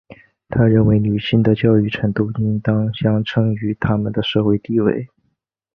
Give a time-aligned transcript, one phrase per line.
[0.49, 5.07] 她认为女性的教育程度应当相称于她们的社会地位。